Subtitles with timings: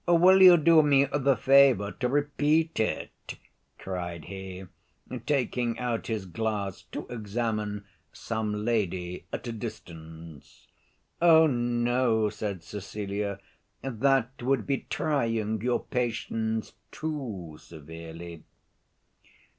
[0.07, 3.35] "Will you do me the favor to repeat it?"
[3.77, 4.65] cried he,
[5.27, 10.65] taking out his glass to examine some lady at a distance.
[11.21, 13.39] "Oh no," said Cecilia,
[13.83, 18.43] "that would be trying your patience too severely."